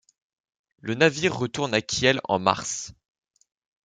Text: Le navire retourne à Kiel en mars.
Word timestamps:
Le 0.79 0.95
navire 0.95 1.37
retourne 1.37 1.75
à 1.75 1.81
Kiel 1.83 2.21
en 2.23 2.39
mars. 2.39 2.91